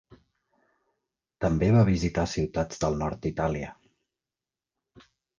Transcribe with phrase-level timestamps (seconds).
[1.43, 3.69] També va visitar ciutats del nord d'Itàlia.